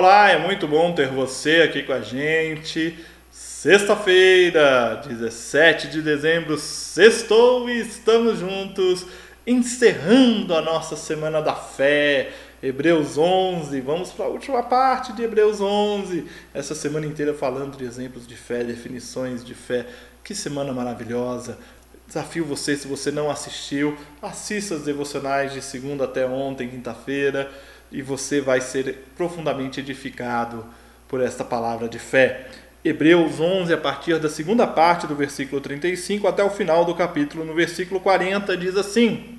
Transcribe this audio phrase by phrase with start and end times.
[0.00, 2.96] Olá, é muito bom ter você aqui com a gente.
[3.32, 9.04] Sexta-feira, 17 de dezembro, sextou e estamos juntos,
[9.44, 12.30] encerrando a nossa Semana da Fé.
[12.62, 16.26] Hebreus 11, vamos para a última parte de Hebreus 11.
[16.54, 19.84] Essa semana inteira falando de exemplos de fé, definições de fé.
[20.22, 21.58] Que semana maravilhosa!
[22.06, 27.50] Desafio você, se você não assistiu, assista as devocionais de segunda até ontem, quinta-feira,
[27.90, 30.64] e você vai ser profundamente edificado
[31.08, 32.46] por esta palavra de fé.
[32.84, 37.44] Hebreus 11, a partir da segunda parte do versículo 35 até o final do capítulo,
[37.44, 39.38] no versículo 40, diz assim: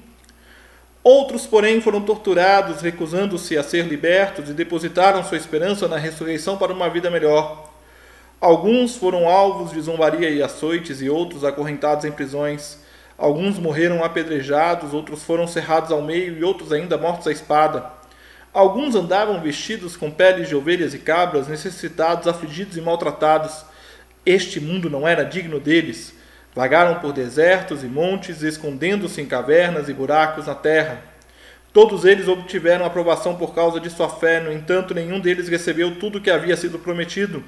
[1.02, 6.74] Outros, porém, foram torturados, recusando-se a ser libertos e depositaram sua esperança na ressurreição para
[6.74, 7.72] uma vida melhor.
[8.42, 12.78] Alguns foram alvos de zombaria e açoites, e outros acorrentados em prisões.
[13.18, 17.99] Alguns morreram apedrejados, outros foram cerrados ao meio, e outros ainda mortos à espada.
[18.54, 23.64] Alguns andavam vestidos com peles de ovelhas e cabras, necessitados, afligidos e maltratados.
[24.26, 26.14] Este mundo não era digno deles.
[26.56, 31.02] Vagaram por desertos e montes, escondendo-se em cavernas e buracos na terra.
[31.72, 36.18] Todos eles obtiveram aprovação por causa de sua fé, no entanto, nenhum deles recebeu tudo
[36.18, 37.44] o que havia sido prometido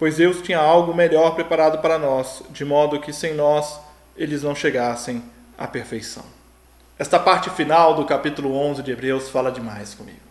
[0.00, 3.78] pois Deus tinha algo melhor preparado para nós, de modo que sem nós
[4.16, 5.22] eles não chegassem
[5.58, 6.24] à perfeição.
[6.98, 10.29] Esta parte final do capítulo 11 de Hebreus fala demais comigo.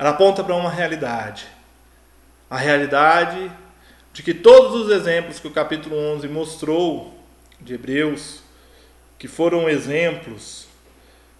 [0.00, 1.46] Ela aponta para uma realidade.
[2.48, 3.52] A realidade
[4.14, 7.14] de que todos os exemplos que o capítulo 11 mostrou
[7.60, 8.40] de Hebreus,
[9.18, 10.66] que foram exemplos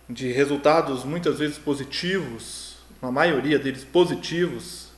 [0.06, 4.88] de resultados muitas vezes positivos, na maioria deles positivos,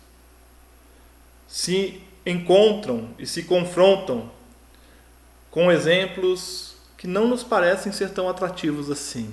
[1.47, 4.29] se encontram e se confrontam
[5.53, 9.33] com exemplos que não nos parecem ser tão atrativos assim.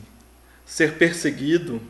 [0.67, 1.81] Ser perseguido,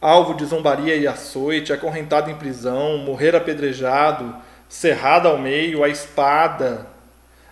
[0.00, 4.34] alvo de zombaria e açoite, acorrentado em prisão, morrer apedrejado,
[4.68, 6.86] cerrado ao meio, a espada,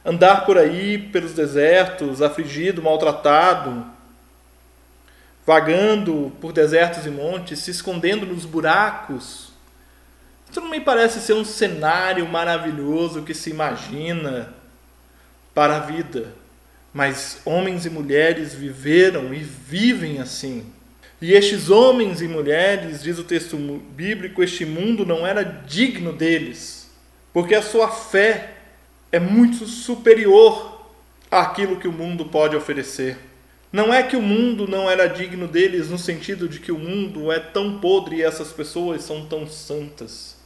[0.04, 3.84] andar por aí pelos desertos, afligido, maltratado,
[5.46, 9.48] vagando por desertos e montes, se escondendo nos buracos,
[10.50, 14.54] isso não me parece ser um cenário maravilhoso que se imagina
[15.54, 16.32] para a vida.
[16.92, 20.72] Mas homens e mulheres viveram e vivem assim.
[21.20, 23.56] E estes homens e mulheres, diz o texto
[23.90, 26.88] bíblico, este mundo não era digno deles,
[27.32, 28.54] porque a sua fé
[29.10, 30.86] é muito superior
[31.28, 33.18] àquilo que o mundo pode oferecer.
[33.72, 37.30] Não é que o mundo não era digno deles no sentido de que o mundo
[37.32, 40.36] é tão podre e essas pessoas são tão santas.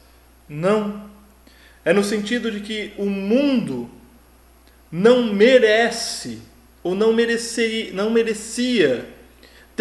[0.48, 1.08] Não.
[1.84, 3.88] É no sentido de que o mundo
[4.90, 6.40] não merece
[6.82, 7.14] ou não
[7.92, 9.06] não merecia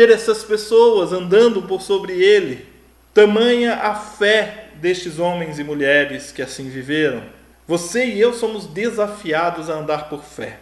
[0.01, 2.65] ter essas pessoas andando por sobre ele.
[3.13, 7.21] Tamanha a fé destes homens e mulheres que assim viveram.
[7.67, 10.57] Você e eu somos desafiados a andar por fé.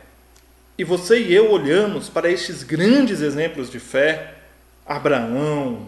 [0.77, 4.33] E você e eu olhamos para estes grandes exemplos de fé:
[4.85, 5.87] Abraão,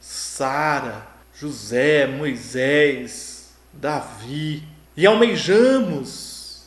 [0.00, 1.06] Sara,
[1.38, 4.64] José, Moisés, Davi,
[4.96, 6.64] e almejamos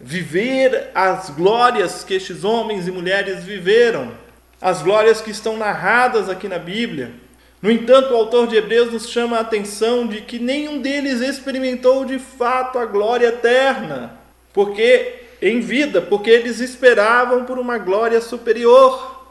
[0.00, 4.23] viver as glórias que estes homens e mulheres viveram,
[4.60, 7.12] as glórias que estão narradas aqui na Bíblia.
[7.60, 12.04] No entanto, o autor de Hebreus nos chama a atenção de que nenhum deles experimentou
[12.04, 14.18] de fato a glória eterna,
[14.52, 19.24] porque em vida, porque eles esperavam por uma glória superior.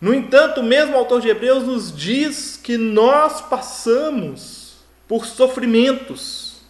[0.00, 4.76] No entanto, o mesmo autor de Hebreus nos diz que nós passamos
[5.06, 6.62] por sofrimentos,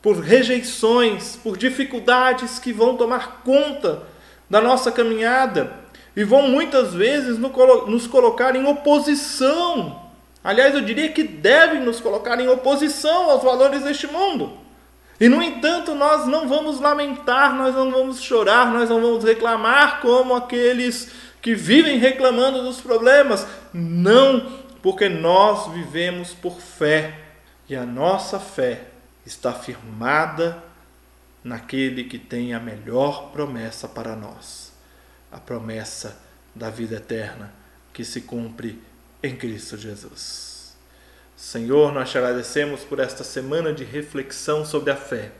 [0.00, 4.02] por rejeições, por dificuldades que vão tomar conta
[4.48, 5.81] da nossa caminhada
[6.16, 10.00] e vão muitas vezes nos colocar em oposição.
[10.44, 14.58] Aliás, eu diria que devem nos colocar em oposição aos valores deste mundo.
[15.20, 20.00] E no entanto, nós não vamos lamentar, nós não vamos chorar, nós não vamos reclamar
[20.00, 23.46] como aqueles que vivem reclamando dos problemas.
[23.72, 24.52] Não,
[24.82, 27.14] porque nós vivemos por fé.
[27.68, 28.82] E a nossa fé
[29.24, 30.62] está firmada
[31.44, 34.71] naquele que tem a melhor promessa para nós,
[35.32, 36.20] a promessa
[36.54, 37.52] da vida eterna
[37.92, 38.80] que se cumpre
[39.22, 40.74] em Cristo Jesus.
[41.36, 45.32] Senhor, nós te agradecemos por esta semana de reflexão sobre a fé.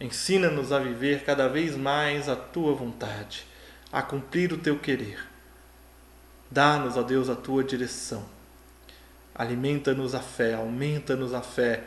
[0.00, 3.46] Ensina-nos a viver cada vez mais a tua vontade,
[3.92, 5.24] a cumprir o teu querer.
[6.50, 8.24] Dá-nos, ó Deus, a tua direção.
[9.34, 11.82] Alimenta-nos a fé, aumenta-nos a fé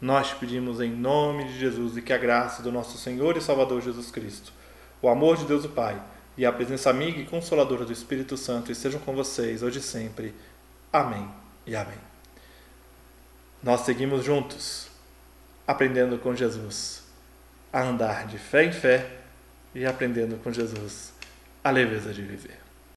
[0.00, 3.80] nós pedimos em nome de Jesus e que a graça do nosso Senhor e Salvador
[3.80, 4.52] Jesus Cristo,
[5.00, 5.98] o amor de Deus o Pai
[6.36, 10.34] e a presença amiga e consoladora do Espírito Santo estejam com vocês hoje e sempre.
[10.92, 11.28] Amém
[11.66, 11.98] e amém.
[13.62, 14.88] Nós seguimos juntos
[15.66, 17.02] aprendendo com Jesus
[17.72, 19.10] a andar de fé em fé
[19.74, 21.12] e aprendendo com Jesus
[21.64, 22.65] a leveza de viver.